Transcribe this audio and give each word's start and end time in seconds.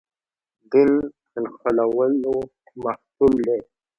دین 0.71 0.91
نښلولو 1.43 2.35
محصول 2.83 3.31
دی. 3.47 3.59